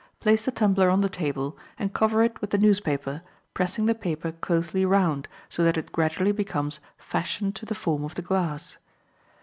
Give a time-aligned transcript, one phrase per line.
[0.19, 3.21] Place the tumbler on the table and cover it with the newspaper,
[3.53, 8.15] pressing the paper closely round, so that it gradually becomes fashioned to the form of
[8.15, 8.79] the glass.